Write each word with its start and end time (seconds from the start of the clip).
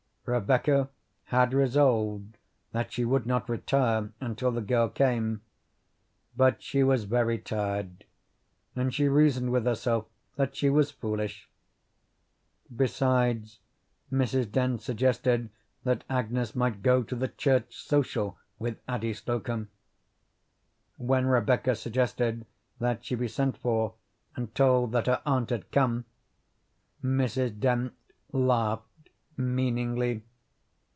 Rebecca 0.23 0.87
had 1.25 1.51
resolved 1.53 2.37
that 2.71 2.93
she 2.93 3.03
would 3.03 3.25
not 3.25 3.49
retire 3.49 4.11
until 4.21 4.51
the 4.51 4.61
girl 4.61 4.87
came, 4.87 5.41
but 6.37 6.61
she 6.63 6.83
was 6.83 7.03
very 7.05 7.37
tired, 7.39 8.05
and 8.75 8.93
she 8.93 9.09
reasoned 9.09 9.51
with 9.51 9.65
herself 9.65 10.05
that 10.37 10.55
she 10.55 10.69
was 10.69 10.91
foolish. 10.91 11.49
Besides, 12.73 13.59
Mrs. 14.11 14.49
Dent 14.49 14.81
suggested 14.81 15.49
that 15.83 16.03
Agnes 16.09 16.55
might 16.55 16.81
go 16.83 17.01
to 17.03 17.15
the 17.15 17.27
church 17.29 17.75
social 17.75 18.37
with 18.59 18.79
Addie 18.87 19.13
Slocum. 19.15 19.69
When 20.97 21.25
Rebecca 21.25 21.75
suggested 21.75 22.45
that 22.79 23.03
she 23.03 23.15
be 23.15 23.27
sent 23.27 23.57
for 23.57 23.95
and 24.37 24.53
told 24.55 24.91
that 24.93 25.07
her 25.07 25.21
aunt 25.25 25.49
had 25.49 25.71
come, 25.71 26.05
Mrs. 27.03 27.59
Dent 27.59 27.93
laughed 28.31 28.85
meaningly. 29.37 30.21